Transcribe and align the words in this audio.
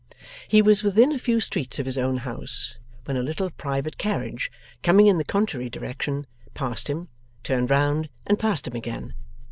He 0.47 0.63
was 0.63 0.81
within 0.81 1.11
a 1.11 1.19
few 1.19 1.39
streets 1.39 1.77
of 1.77 1.85
his 1.85 1.95
own 1.95 2.17
house, 2.17 2.73
when 3.05 3.17
a 3.17 3.21
little 3.21 3.51
private 3.51 3.99
carriage, 3.99 4.51
coming 4.81 5.05
in 5.05 5.19
the 5.19 5.23
contrary 5.23 5.69
direction, 5.69 6.25
passed 6.55 6.87
him, 6.87 7.09
turned 7.43 7.69
round, 7.69 8.09
and 8.25 8.39
passed 8.39 8.65
him 8.67 8.75
again. 8.75 9.13